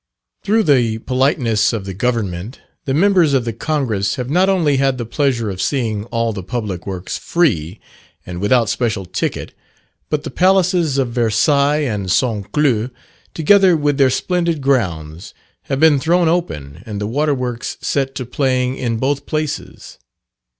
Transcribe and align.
Through 0.43 0.63
the 0.63 0.97
politeness 0.97 1.73
of 1.73 1.85
the 1.85 1.93
government 1.93 2.59
the 2.85 2.93
members 2.95 3.35
of 3.35 3.45
the 3.45 3.53
Congress 3.53 4.15
have 4.15 4.31
not 4.31 4.49
only 4.49 4.77
had 4.77 4.97
the 4.97 5.05
pleasure 5.05 5.51
of 5.51 5.61
seeing 5.61 6.05
all 6.05 6.33
the 6.33 6.41
public 6.41 6.87
works 6.87 7.19
free, 7.19 7.79
and 8.25 8.41
without 8.41 8.67
special 8.67 9.05
ticket, 9.05 9.53
but 10.09 10.23
the 10.23 10.31
palaces 10.31 10.97
of 10.97 11.09
Versailles 11.11 11.83
and 11.85 12.09
St. 12.11 12.51
Cloud, 12.51 12.89
together 13.35 13.77
with 13.77 13.99
their 13.99 14.09
splendid 14.09 14.59
grounds, 14.59 15.35
have 15.65 15.79
been 15.79 15.99
thrown 15.99 16.27
open, 16.27 16.81
and 16.87 16.99
the 16.99 17.05
water 17.05 17.35
works 17.35 17.77
set 17.81 18.15
to 18.15 18.25
playing 18.25 18.77
in 18.77 18.97
both 18.97 19.27
places. 19.27 19.99